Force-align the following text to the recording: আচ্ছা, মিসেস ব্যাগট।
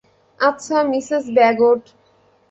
আচ্ছা, 0.39 0.77
মিসেস 0.83 1.25
ব্যাগট। 1.35 1.81